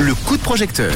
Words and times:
Le 0.00 0.14
coup 0.14 0.36
de 0.36 0.42
projecteur. 0.42 0.92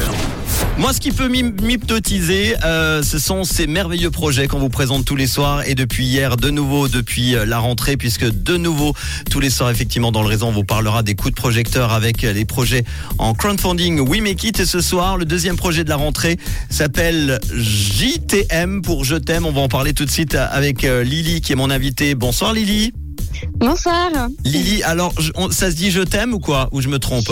Moi, 0.76 0.92
ce 0.92 0.98
qui 0.98 1.12
peut 1.12 1.28
m'hypnotiser, 1.28 2.56
euh, 2.64 3.04
ce 3.04 3.20
sont 3.20 3.44
ces 3.44 3.68
merveilleux 3.68 4.10
projets 4.10 4.48
qu'on 4.48 4.58
vous 4.58 4.68
présente 4.68 5.04
tous 5.04 5.14
les 5.14 5.28
soirs 5.28 5.68
et 5.68 5.76
depuis 5.76 6.04
hier, 6.04 6.36
de 6.36 6.50
nouveau 6.50 6.88
depuis 6.88 7.36
euh, 7.36 7.46
la 7.46 7.58
rentrée, 7.58 7.96
puisque 7.96 8.28
de 8.28 8.56
nouveau 8.56 8.92
tous 9.30 9.38
les 9.38 9.50
soirs, 9.50 9.70
effectivement, 9.70 10.10
dans 10.10 10.22
le 10.22 10.28
réseau, 10.28 10.46
on 10.46 10.52
vous 10.52 10.64
parlera 10.64 11.04
des 11.04 11.14
coups 11.14 11.32
de 11.32 11.40
projecteur 11.40 11.92
avec 11.92 12.22
les 12.22 12.44
projets 12.44 12.82
en 13.18 13.32
crowdfunding 13.32 14.00
We 14.00 14.20
Make 14.20 14.42
It. 14.42 14.58
Et 14.58 14.66
ce 14.66 14.80
soir, 14.80 15.16
le 15.16 15.26
deuxième 15.26 15.56
projet 15.56 15.84
de 15.84 15.88
la 15.90 15.96
rentrée 15.96 16.38
s'appelle 16.70 17.38
JTM 17.54 18.82
pour 18.82 19.04
Je 19.04 19.14
t'aime. 19.14 19.46
On 19.46 19.52
va 19.52 19.60
en 19.60 19.68
parler 19.68 19.92
tout 19.92 20.04
de 20.04 20.10
suite 20.10 20.34
avec 20.34 20.84
euh, 20.84 21.04
Lily, 21.04 21.40
qui 21.40 21.52
est 21.52 21.56
mon 21.56 21.70
invitée. 21.70 22.16
Bonsoir 22.16 22.52
Lily. 22.52 22.92
Bonsoir. 23.56 24.10
Lily, 24.44 24.82
alors 24.82 25.12
ça 25.50 25.70
se 25.70 25.76
dit 25.76 25.90
Je 25.90 26.02
t'aime 26.02 26.34
ou 26.34 26.38
quoi? 26.38 26.68
Ou 26.72 26.80
je 26.80 26.88
me 26.88 26.98
trompe? 26.98 27.30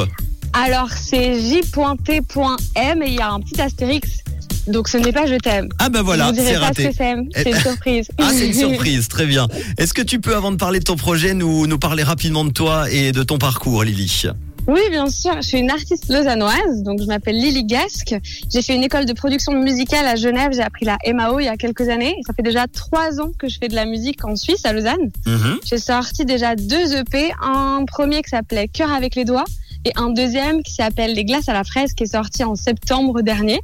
Alors, 0.52 0.90
c'est 0.90 1.40
j.t.m 1.40 3.02
et 3.02 3.06
il 3.06 3.14
y 3.14 3.20
a 3.20 3.30
un 3.30 3.40
petit 3.40 3.60
astérix. 3.60 4.24
Donc 4.66 4.88
ce 4.88 4.96
n'est 4.96 5.12
pas 5.12 5.26
je 5.26 5.34
t'aime. 5.34 5.68
Ah 5.78 5.88
ben 5.90 6.02
voilà, 6.02 6.32
c'est 6.34 6.56
raté. 6.56 6.90
C'est 6.96 7.12
une 7.12 7.28
eh, 7.34 7.54
surprise. 7.54 8.08
ah 8.18 8.30
c'est 8.32 8.46
une 8.46 8.54
surprise, 8.70 9.08
très 9.08 9.26
bien. 9.26 9.46
Est-ce 9.76 9.92
que 9.92 10.02
tu 10.02 10.20
peux, 10.20 10.34
avant 10.34 10.52
de 10.52 10.56
parler 10.56 10.78
de 10.78 10.84
ton 10.84 10.96
projet, 10.96 11.34
nous, 11.34 11.66
nous 11.66 11.78
parler 11.78 12.02
rapidement 12.02 12.44
de 12.44 12.52
toi 12.52 12.90
et 12.90 13.12
de 13.12 13.22
ton 13.22 13.38
parcours, 13.38 13.84
Lily? 13.84 14.28
Oui, 14.66 14.80
bien 14.90 15.08
sûr. 15.08 15.32
Je 15.36 15.48
suis 15.48 15.58
une 15.58 15.70
artiste 15.70 16.08
lausannoise, 16.08 16.82
donc 16.82 17.00
je 17.00 17.06
m'appelle 17.06 17.36
Lily 17.36 17.64
Gasque. 17.64 18.14
J'ai 18.52 18.62
fait 18.62 18.74
une 18.74 18.82
école 18.82 19.04
de 19.04 19.12
production 19.12 19.52
musicale 19.52 20.06
à 20.06 20.16
Genève. 20.16 20.50
J'ai 20.52 20.62
appris 20.62 20.86
la 20.86 20.96
MAO 21.12 21.40
il 21.40 21.44
y 21.44 21.48
a 21.48 21.56
quelques 21.56 21.88
années. 21.88 22.16
ça 22.26 22.32
fait 22.32 22.42
déjà 22.42 22.66
trois 22.66 23.20
ans 23.20 23.32
que 23.38 23.48
je 23.48 23.58
fais 23.58 23.68
de 23.68 23.74
la 23.74 23.84
musique 23.84 24.24
en 24.24 24.36
Suisse, 24.36 24.64
à 24.64 24.72
Lausanne. 24.72 25.10
Mhm. 25.26 25.58
J'ai 25.64 25.78
sorti 25.78 26.24
déjà 26.24 26.56
deux 26.56 26.94
EP. 26.96 27.32
Un 27.42 27.84
premier 27.86 28.22
qui 28.22 28.30
s'appelait 28.30 28.68
Cœur 28.68 28.92
avec 28.92 29.14
les 29.14 29.24
doigts 29.24 29.44
et 29.84 29.92
un 29.96 30.10
deuxième 30.10 30.62
qui 30.62 30.72
s'appelle 30.72 31.12
Les 31.12 31.24
glaces 31.24 31.48
à 31.48 31.52
la 31.52 31.64
fraise 31.64 31.92
qui 31.92 32.04
est 32.04 32.12
sorti 32.12 32.42
en 32.42 32.54
septembre 32.54 33.20
dernier. 33.20 33.60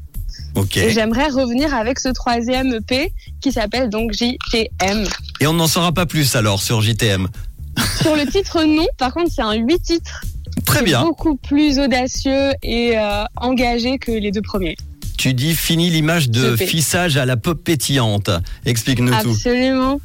Et 0.76 0.90
j'aimerais 0.90 1.28
revenir 1.28 1.72
avec 1.74 1.98
ce 1.98 2.08
troisième 2.08 2.74
EP 2.74 3.12
qui 3.40 3.52
s'appelle 3.52 3.88
donc 3.88 4.12
JTM. 4.12 5.06
Et 5.40 5.46
on 5.46 5.54
n'en 5.54 5.66
saura 5.66 5.92
pas 5.92 6.06
plus 6.06 6.36
alors 6.36 6.62
sur 6.62 6.80
JTM 6.80 7.28
Sur 8.02 8.16
le 8.16 8.26
titre, 8.26 8.62
non. 8.64 8.86
Par 8.98 9.12
contre, 9.12 9.30
c'est 9.34 9.42
un 9.42 9.54
huit 9.54 9.80
titres. 9.82 10.22
Très 10.70 10.82
bien. 10.82 11.02
Beaucoup 11.02 11.36
plus 11.36 11.78
audacieux 11.78 12.52
et 12.62 12.96
euh, 12.96 13.24
engagé 13.36 13.98
que 13.98 14.12
les 14.12 14.30
deux 14.30 14.42
premiers. 14.42 14.76
Tu 15.20 15.34
dis 15.34 15.54
fini 15.54 15.90
l'image 15.90 16.30
de 16.30 16.56
fissage 16.56 17.18
à 17.18 17.26
la 17.26 17.36
pop 17.36 17.62
pétillante. 17.62 18.30
Explique-nous 18.64 19.12
tout. 19.20 19.32
Absolument. 19.32 20.00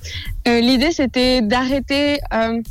Euh, 0.45 0.59
l'idée, 0.59 0.91
c'était 0.91 1.41
d'arrêter 1.41 2.19
euh, 2.33 2.61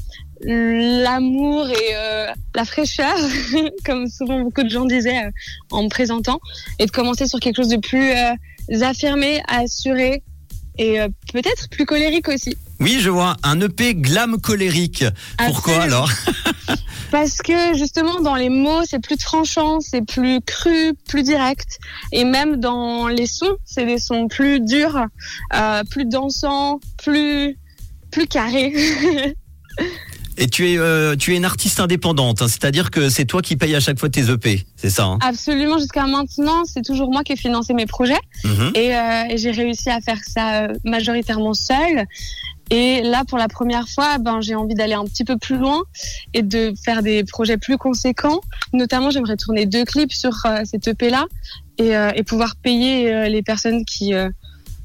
l'amour 0.42 1.70
et 1.70 1.94
euh, 1.94 2.26
la 2.54 2.64
fraîcheur, 2.66 3.16
comme 3.86 4.08
souvent 4.08 4.40
beaucoup 4.40 4.62
de 4.62 4.68
gens 4.68 4.84
disaient 4.84 5.22
en 5.70 5.84
me 5.84 5.88
présentant, 5.88 6.38
et 6.78 6.84
de 6.84 6.90
commencer 6.90 7.26
sur 7.26 7.40
quelque 7.40 7.56
chose 7.56 7.70
de 7.70 7.78
plus 7.78 8.12
affirmé, 8.82 9.40
assuré 9.48 10.22
et 10.76 10.98
peut-être 11.32 11.70
plus 11.70 11.86
colérique 11.86 12.28
aussi. 12.28 12.58
Oui, 12.78 12.98
je 13.00 13.08
vois 13.08 13.36
un 13.42 13.58
EP 13.62 13.94
glam 13.94 14.38
colérique. 14.38 15.06
Pourquoi 15.38 15.80
alors? 15.80 16.10
Parce 17.14 17.38
que 17.38 17.76
justement 17.78 18.20
dans 18.20 18.34
les 18.34 18.48
mots, 18.48 18.82
c'est 18.84 18.98
plus 18.98 19.16
tranchant, 19.16 19.78
c'est 19.78 20.04
plus 20.04 20.40
cru, 20.40 20.94
plus 21.06 21.22
direct, 21.22 21.78
et 22.10 22.24
même 22.24 22.56
dans 22.56 23.06
les 23.06 23.26
sons, 23.26 23.56
c'est 23.64 23.86
des 23.86 23.98
sons 23.98 24.26
plus 24.26 24.58
durs, 24.58 25.06
plus 25.92 26.06
dansants, 26.06 26.80
plus 26.98 27.56
plus 28.10 28.26
carrés. 28.26 28.74
Et 30.36 30.48
tu 30.48 30.68
es, 30.68 30.78
euh, 30.78 31.14
tu 31.14 31.32
es 31.32 31.36
une 31.36 31.44
artiste 31.44 31.78
indépendante, 31.78 32.42
hein, 32.42 32.48
c'est-à-dire 32.48 32.90
que 32.90 33.08
c'est 33.08 33.24
toi 33.24 33.40
qui 33.40 33.56
payes 33.56 33.76
à 33.76 33.80
chaque 33.80 34.00
fois 34.00 34.08
tes 34.08 34.30
EP, 34.30 34.66
c'est 34.74 34.90
ça 34.90 35.04
hein? 35.04 35.18
Absolument, 35.20 35.78
jusqu'à 35.78 36.06
maintenant, 36.06 36.64
c'est 36.64 36.82
toujours 36.82 37.12
moi 37.12 37.22
qui 37.22 37.34
ai 37.34 37.36
financé 37.36 37.72
mes 37.72 37.86
projets. 37.86 38.18
Mhm. 38.42 38.72
Et, 38.74 38.96
euh, 38.96 39.22
et 39.30 39.38
j'ai 39.38 39.52
réussi 39.52 39.90
à 39.90 40.00
faire 40.00 40.18
ça 40.26 40.64
euh, 40.64 40.68
majoritairement 40.83 41.55
seule. 41.55 42.06
Et 42.70 43.02
là, 43.02 43.25
pour 43.27 43.39
la 43.39 43.48
première 43.48 43.89
fois, 43.89 44.19
ben, 44.19 44.41
j'ai 44.41 44.55
envie 44.55 44.75
d'aller 44.75 44.95
un 44.95 45.05
petit 45.05 45.25
peu 45.25 45.36
plus 45.36 45.58
loin 45.58 45.83
et 46.33 46.42
de 46.42 46.73
faire 46.85 47.02
des 47.02 47.25
projets 47.25 47.58
plus 47.58 47.79
conséquents. 47.79 48.41
Notamment, 48.73 49.11
j'aimerais 49.11 49.36
tourner 49.36 49.67
deux 49.67 49.85
clips 49.85 50.13
sur 50.13 50.33
euh, 50.47 50.63
cette 50.64 50.89
EP-là 50.89 51.27
et, 51.79 51.92
et 52.14 52.23
pouvoir 52.23 52.55
payer 52.57 53.29
les 53.29 53.42
personnes 53.42 53.85
qui 53.85 54.14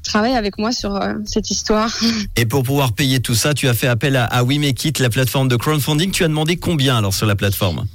travaille 0.02 0.34
avec 0.34 0.58
moi 0.58 0.72
sur 0.72 0.96
euh, 0.96 1.14
cette 1.24 1.50
histoire. 1.50 1.90
Et 2.36 2.46
pour 2.46 2.62
pouvoir 2.62 2.92
payer 2.92 3.20
tout 3.20 3.34
ça, 3.34 3.54
tu 3.54 3.68
as 3.68 3.74
fait 3.74 3.86
appel 3.86 4.16
à, 4.16 4.24
à 4.24 4.42
We 4.42 4.58
la 4.98 5.10
plateforme 5.10 5.48
de 5.48 5.56
crowdfunding. 5.56 6.10
Tu 6.10 6.24
as 6.24 6.28
demandé 6.28 6.56
combien 6.56 6.96
alors 6.96 7.14
sur 7.14 7.26
la 7.26 7.36
plateforme? 7.36 7.86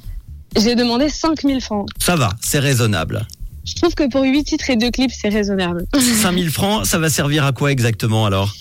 J'ai 0.55 0.75
demandé 0.75 1.09
5000 1.09 1.61
francs. 1.61 1.89
Ça 1.99 2.15
va, 2.15 2.29
c'est 2.41 2.59
raisonnable. 2.59 3.27
Je 3.65 3.73
trouve 3.75 3.93
que 3.95 4.07
pour 4.09 4.23
8 4.23 4.43
titres 4.43 4.69
et 4.69 4.77
2 4.77 4.91
clips, 4.91 5.11
c'est 5.11 5.29
raisonnable. 5.29 5.85
5000 5.93 6.49
francs, 6.51 6.85
ça 6.85 6.99
va 6.99 7.09
servir 7.09 7.43
à 7.43 7.51
quoi 7.51 7.71
exactement 7.71 8.25
alors? 8.25 8.53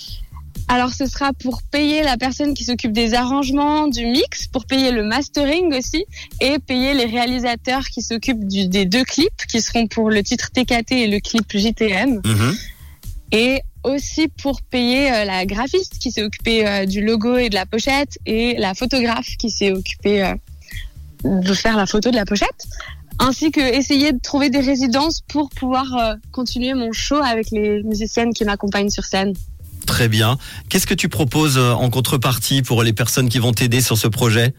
Alors 0.67 0.93
ce 0.93 1.05
sera 1.05 1.31
pour 1.33 1.61
payer 1.63 2.01
la 2.03 2.17
personne 2.17 2.53
qui 2.53 2.63
s'occupe 2.63 2.91
des 2.91 3.13
arrangements, 3.13 3.87
du 3.87 4.05
mix, 4.05 4.47
pour 4.47 4.65
payer 4.65 4.91
le 4.91 5.03
mastering 5.03 5.73
aussi, 5.75 6.05
et 6.41 6.59
payer 6.59 6.93
les 6.93 7.05
réalisateurs 7.05 7.85
qui 7.85 8.01
s'occupent 8.01 8.45
des 8.47 8.85
deux 8.85 9.03
clips, 9.03 9.45
qui 9.47 9.61
seront 9.61 9.87
pour 9.87 10.09
le 10.09 10.23
titre 10.23 10.49
TKT 10.51 10.91
et 10.91 11.07
le 11.07 11.19
clip 11.19 11.45
JTM. 11.55 12.21
Mhm 12.25 12.55
et 13.31 13.61
aussi 13.83 14.27
pour 14.27 14.61
payer 14.61 15.11
euh, 15.11 15.25
la 15.25 15.45
graphiste 15.45 15.97
qui 15.99 16.11
s'est 16.11 16.23
occupée 16.23 16.67
euh, 16.67 16.85
du 16.85 17.03
logo 17.03 17.37
et 17.37 17.49
de 17.49 17.55
la 17.55 17.65
pochette 17.65 18.17
et 18.25 18.55
la 18.57 18.73
photographe 18.73 19.27
qui 19.37 19.49
s'est 19.49 19.71
occupée 19.71 20.23
euh, 20.23 20.35
de 21.23 21.53
faire 21.53 21.75
la 21.75 21.85
photo 21.85 22.11
de 22.11 22.15
la 22.15 22.25
pochette 22.25 22.67
ainsi 23.19 23.51
que 23.51 23.61
essayer 23.61 24.11
de 24.11 24.19
trouver 24.19 24.49
des 24.49 24.59
résidences 24.59 25.21
pour 25.21 25.49
pouvoir 25.49 26.17
continuer 26.33 26.73
mon 26.73 26.91
show 26.91 27.15
avec 27.15 27.49
les 27.49 27.81
musiciennes 27.83 28.33
qui 28.33 28.43
m'accompagnent 28.43 28.89
sur 28.89 29.05
scène. 29.05 29.33
Très 29.95 30.09
bien. 30.09 30.37
Qu'est-ce 30.67 30.87
que 30.87 30.93
tu 30.93 31.07
proposes 31.07 31.57
en 31.57 31.89
contrepartie 31.89 32.61
pour 32.61 32.83
les 32.83 32.91
personnes 32.91 33.29
qui 33.29 33.39
vont 33.39 33.53
t'aider 33.53 33.79
sur 33.79 33.97
ce 33.97 34.09
projet? 34.09 34.53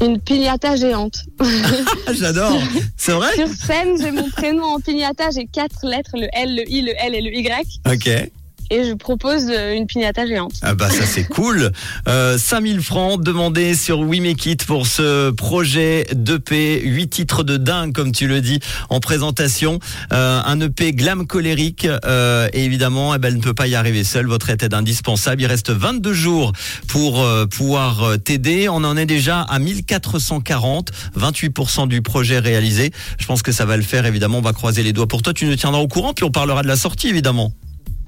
Une 0.00 0.20
pignata 0.20 0.76
géante. 0.76 1.24
J'adore. 2.16 2.62
C'est 2.96 3.10
vrai? 3.10 3.34
Sur 3.34 3.48
scène, 3.48 4.00
j'ai 4.00 4.12
mon 4.12 4.30
prénom 4.30 4.62
en 4.62 4.78
pignata, 4.78 5.30
j'ai 5.34 5.46
quatre 5.46 5.84
lettres, 5.84 6.12
le 6.14 6.28
L, 6.32 6.54
le 6.54 6.70
I, 6.70 6.82
le 6.82 6.92
L 6.96 7.16
et 7.16 7.20
le 7.20 7.34
Y. 7.34 7.80
Ok 7.90 8.30
et 8.70 8.84
je 8.84 8.94
propose 8.94 9.46
euh, 9.48 9.74
une 9.74 9.86
pignata 9.86 10.26
géante. 10.26 10.52
Ah 10.62 10.74
bah 10.74 10.90
ça 10.90 11.06
c'est 11.06 11.24
cool. 11.24 11.72
Euh, 12.06 12.38
5000 12.38 12.80
francs 12.80 13.22
demandés 13.22 13.74
sur 13.74 14.00
We 14.00 14.20
Make 14.20 14.46
It 14.46 14.64
pour 14.64 14.86
ce 14.86 15.30
projet 15.30 16.06
d'EP, 16.14 16.80
8 16.82 17.08
titres 17.08 17.42
de 17.42 17.56
dingue 17.56 17.92
comme 17.92 18.12
tu 18.12 18.28
le 18.28 18.40
dis 18.40 18.60
en 18.88 19.00
présentation, 19.00 19.78
euh, 20.12 20.40
un 20.44 20.60
EP 20.60 20.92
glam 20.92 21.26
colérique 21.26 21.86
euh, 22.04 22.48
et 22.52 22.64
évidemment 22.64 23.14
eh 23.14 23.18
ben, 23.18 23.28
elle 23.28 23.36
ne 23.36 23.42
peut 23.42 23.54
pas 23.54 23.66
y 23.66 23.74
arriver 23.74 24.04
seule, 24.04 24.26
votre 24.26 24.50
aide 24.50 24.62
est 24.62 24.74
indispensable. 24.74 25.42
Il 25.42 25.46
reste 25.46 25.70
22 25.70 26.12
jours 26.12 26.52
pour 26.86 27.20
euh, 27.20 27.46
pouvoir 27.46 28.02
euh, 28.02 28.16
t'aider. 28.16 28.68
On 28.68 28.84
en 28.84 28.96
est 28.96 29.06
déjà 29.06 29.42
à 29.42 29.58
1440, 29.58 30.90
28% 31.18 31.88
du 31.88 32.02
projet 32.02 32.38
réalisé. 32.38 32.90
Je 33.18 33.26
pense 33.26 33.42
que 33.42 33.52
ça 33.52 33.64
va 33.64 33.76
le 33.76 33.82
faire 33.82 34.06
évidemment, 34.06 34.38
on 34.38 34.42
va 34.42 34.52
croiser 34.52 34.82
les 34.82 34.92
doigts 34.92 35.08
pour 35.08 35.22
toi, 35.22 35.32
tu 35.32 35.46
nous 35.46 35.56
tiendras 35.56 35.80
au 35.80 35.88
courant 35.88 36.14
puis 36.14 36.24
on 36.24 36.30
parlera 36.30 36.62
de 36.62 36.68
la 36.68 36.76
sortie 36.76 37.08
évidemment. 37.08 37.52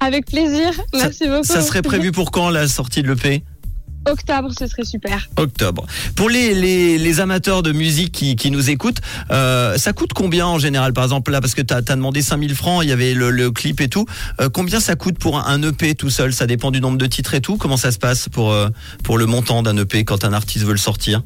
Avec 0.01 0.25
plaisir. 0.25 0.71
Merci 0.93 1.27
beaucoup. 1.27 1.43
Ça 1.43 1.61
serait 1.61 1.83
prévu 1.83 2.11
pour 2.11 2.31
quand 2.31 2.49
la 2.49 2.67
sortie 2.67 3.03
de 3.03 3.07
l'EP 3.07 3.43
Octobre, 4.09 4.49
ce 4.57 4.65
serait 4.65 4.83
super. 4.83 5.29
Octobre. 5.37 5.85
Pour 6.15 6.27
les, 6.27 6.55
les, 6.97 7.19
amateurs 7.19 7.61
de 7.61 7.71
musique 7.71 8.11
qui, 8.11 8.35
qui 8.35 8.49
nous 8.49 8.71
écoutent, 8.71 8.99
euh, 9.29 9.77
ça 9.77 9.93
coûte 9.93 10.13
combien 10.13 10.47
en 10.47 10.57
général? 10.57 10.91
Par 10.93 11.03
exemple, 11.03 11.31
là, 11.31 11.39
parce 11.39 11.53
que 11.53 11.61
tu 11.61 11.71
as, 11.71 11.81
demandé 11.81 12.23
5000 12.23 12.55
francs, 12.55 12.83
il 12.83 12.89
y 12.89 12.91
avait 12.91 13.13
le, 13.13 13.51
clip 13.51 13.79
et 13.79 13.89
tout. 13.89 14.07
Euh, 14.39 14.49
combien 14.49 14.79
ça 14.79 14.95
coûte 14.95 15.19
pour 15.19 15.37
un, 15.37 15.61
EP 15.61 15.93
tout 15.93 16.09
seul? 16.09 16.33
Ça 16.33 16.47
dépend 16.47 16.71
du 16.71 16.81
nombre 16.81 16.97
de 16.97 17.05
titres 17.05 17.35
et 17.35 17.41
tout. 17.41 17.57
Comment 17.57 17.77
ça 17.77 17.91
se 17.91 17.99
passe 17.99 18.27
pour, 18.27 18.51
euh, 18.51 18.69
pour 19.03 19.19
le 19.19 19.27
montant 19.27 19.61
d'un 19.61 19.77
EP 19.77 20.03
quand 20.03 20.25
un 20.25 20.33
artiste 20.33 20.65
veut 20.65 20.71
le 20.71 20.79
sortir? 20.79 21.21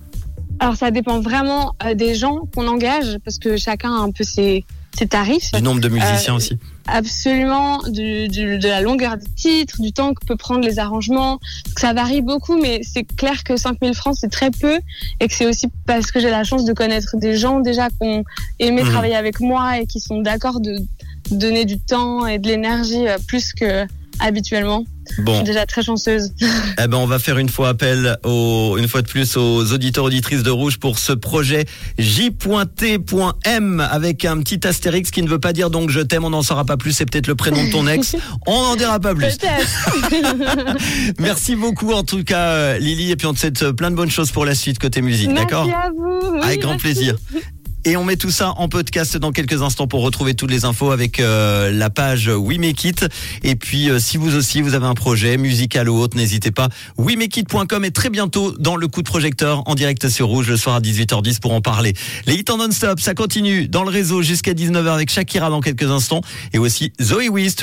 Alors, 0.60 0.76
ça 0.76 0.92
dépend 0.92 1.22
vraiment 1.22 1.76
des 1.96 2.16
gens 2.16 2.42
qu'on 2.54 2.68
engage, 2.68 3.20
parce 3.24 3.40
que 3.40 3.56
chacun 3.56 3.94
a 3.94 4.00
un 4.00 4.12
peu 4.12 4.26
ses, 4.26 4.66
ses 4.96 5.08
tarifs. 5.08 5.52
Du 5.52 5.62
nombre 5.62 5.82
de 5.82 5.90
musiciens 5.90 6.34
euh, 6.34 6.38
aussi. 6.38 6.58
Absolument, 6.88 7.82
du, 7.84 8.28
du, 8.28 8.58
de 8.58 8.68
la 8.68 8.82
longueur 8.82 9.18
des 9.18 9.30
titres, 9.36 9.82
du 9.82 9.92
temps 9.92 10.14
que 10.14 10.26
peut 10.26 10.36
prendre 10.36 10.66
les 10.66 10.80
arrangements. 10.80 11.40
Ça 11.78 11.94
varie 11.94 12.22
beaucoup, 12.22 12.60
mais 12.60 12.82
c'est 12.84 13.04
clair 13.04 13.44
que 13.44 13.58
5000 13.58 13.94
francs, 13.94 14.16
c'est 14.20 14.32
très 14.32 14.52
peu. 14.52 14.80
Et 15.20 15.28
que 15.28 15.34
c'est 15.34 15.46
aussi 15.46 15.68
parce 15.86 16.12
que 16.12 16.20
j'ai 16.20 16.30
la 16.30 16.44
chance 16.44 16.66
de 16.66 16.74
connaître 16.74 17.18
des 17.18 17.36
gens 17.36 17.60
déjà 17.60 17.90
qui 17.90 17.98
ont 18.02 18.24
aimé 18.60 18.84
travailler 18.84 19.16
avec 19.16 19.40
moi 19.40 19.80
et 19.80 19.86
qui 19.86 20.00
sont 20.00 20.22
d'accord 20.22 20.60
de 20.60 20.78
donner 21.32 21.66
du 21.66 21.80
temps 21.80 22.28
et 22.28 22.38
de 22.38 22.48
l'énergie 22.48 23.08
euh, 23.08 23.18
plus 23.28 23.54
que 23.54 23.86
habituellement. 24.20 24.84
Je 25.18 25.22
Bon, 25.22 25.36
suis 25.36 25.44
déjà 25.44 25.68
très 25.68 25.84
chanceuse. 25.84 26.32
eh 26.84 26.88
ben 26.88 26.98
on 26.98 27.06
va 27.06 27.20
faire 27.20 27.38
une 27.38 27.50
fois 27.50 27.70
appel 27.70 28.18
aux, 28.24 28.76
une 28.80 28.88
fois 28.88 29.04
de 29.04 29.08
plus 29.08 29.38
aux 29.38 29.72
auditeurs 29.72 30.04
auditrices 30.06 30.42
de 30.42 30.50
Rouge 30.50 30.78
pour 30.80 30.98
ce 30.98 31.14
projet 31.14 31.66
J.T.M 32.00 33.80
avec 33.92 34.26
un 34.26 34.40
petit 34.40 34.66
astérix 34.68 35.12
qui 35.12 35.22
ne 35.22 35.28
veut 35.30 35.40
pas 35.40 35.54
dire 35.54 35.70
donc 35.70 35.92
je 35.92 36.00
t'aime, 36.00 36.26
on 36.26 36.32
n'en 36.32 36.42
saura 36.42 36.66
pas 36.66 36.76
plus, 36.78 36.92
c'est 36.92 37.06
peut-être 37.06 37.28
le 37.28 37.36
prénom 37.36 37.64
de 37.66 37.72
ton 37.72 37.88
ex. 37.88 38.16
On 38.48 38.62
n'en 38.64 38.76
dira 38.76 39.00
pas 39.00 39.14
plus. 39.14 39.38
Merci 41.20 41.56
beaucoup 41.56 41.92
en 41.94 42.04
tout 42.04 42.24
cas 42.24 42.50
euh, 42.50 42.78
Lily 42.80 43.12
et 43.12 43.16
puis 43.16 43.28
on 43.28 43.34
te 43.34 43.40
souhaite 43.40 43.72
plein 43.72 43.92
de 43.92 43.96
bonnes 43.96 44.10
choses 44.12 44.32
pour 44.32 44.46
la 44.46 44.56
suite 44.56 44.80
côté 44.80 45.02
musique, 45.02 45.34
d'accord 45.34 45.66
Merci 45.68 45.88
à 45.88 45.92
vous. 45.92 46.32
Oui, 46.34 46.40
Avec 46.44 46.62
grand 46.62 46.72
merci. 46.72 46.82
plaisir. 46.84 47.16
Et 47.88 47.98
on 47.98 48.04
met 48.04 48.18
tout 48.18 48.32
ça 48.32 48.56
en 48.58 48.68
podcast 48.68 49.16
dans 49.16 49.32
quelques 49.32 49.62
instants 49.62 49.86
pour 49.86 50.02
retrouver 50.02 50.34
toutes 50.34 50.50
les 50.50 50.66
infos 50.66 50.90
avec 50.90 51.20
euh, 51.20 51.70
la 51.72 51.92
page 51.92 52.28
We 52.28 52.58
Make 52.58 52.84
It. 52.84 53.06
Et 53.44 53.56
puis, 53.56 53.92
euh, 53.92 54.00
si 54.00 54.18
vous 54.18 54.36
aussi, 54.36 54.64
vous 54.64 54.74
avez 54.74 54.88
un 54.88 54.96
projet 54.96 55.38
musical 55.38 55.88
ou 55.88 56.00
autre, 56.00 56.18
n'hésitez 56.18 56.50
pas. 56.50 56.70
WeMakeIt.com 56.98 57.86
est 57.86 57.92
très 57.92 58.10
bientôt 58.10 58.54
dans 58.58 58.76
le 58.76 58.88
coup 58.88 59.04
de 59.04 59.08
projecteur 59.08 59.62
en 59.68 59.76
direct 59.76 60.10
sur 60.10 60.26
Rouge 60.30 60.50
le 60.50 60.58
soir 60.58 60.78
à 60.78 60.80
18h10 60.82 61.40
pour 61.40 61.54
en 61.54 61.62
parler. 61.62 61.94
Les 62.26 62.34
hits 62.34 62.46
en 62.50 62.58
non-stop, 62.58 63.00
ça 63.00 63.14
continue 63.14 63.68
dans 63.68 63.84
le 63.84 63.92
réseau 63.92 64.24
jusqu'à 64.24 64.54
19h 64.54 64.92
avec 64.92 65.12
Shakira 65.12 65.52
dans 65.52 65.62
quelques 65.62 65.92
instants 65.92 66.22
et 66.54 66.58
aussi 66.58 66.92
Zoé 67.00 67.30
Wiz 67.30 67.56